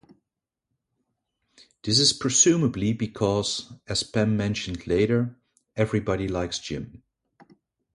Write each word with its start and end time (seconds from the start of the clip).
This 1.83 1.99
is 1.99 2.11
presumably 2.11 2.91
because, 2.91 3.71
as 3.85 4.01
Pam 4.01 4.35
mentioned 4.35 4.87
later, 4.87 5.35
"everybody 5.75 6.27
likes 6.27 6.57
Jim". 6.57 7.03